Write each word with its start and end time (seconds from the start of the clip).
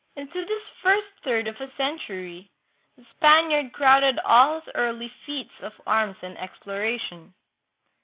Into 0.15 0.43
this 0.45 0.63
first 0.81 1.09
third 1.23 1.47
of 1.47 1.57
a 1.61 1.71
century 1.77 2.49
the 2.97 3.05
Spaniard 3.15 3.71
crowded 3.71 4.17
all 4.25 4.59
his 4.59 4.69
early 4.73 5.09
feats 5.27 5.53
of 5.61 5.73
arms 5.85 6.17
and 6.23 6.35
exploration. 6.39 7.35